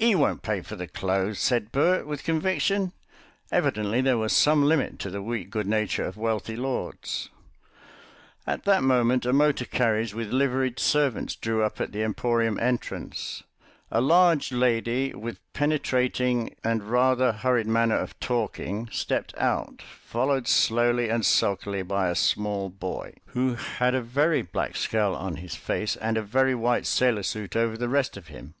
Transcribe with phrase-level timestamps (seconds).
[0.00, 2.92] "'E won't pay for the clothes," said Bert, with conviction.
[3.52, 7.28] Evidently there was some limit to the weak good nature of wealthy lords.
[8.46, 13.42] At that moment a motor carriage with liveried servants drew up at the emporium entrance;
[13.90, 20.48] a large lady, with a penetrating and rather hurried manner of talking, stepped out, followed
[20.48, 25.54] slowly and sulkily by a small boy, who had a very black scowl on his
[25.56, 28.54] face and a very white sailor suit over the rest of him.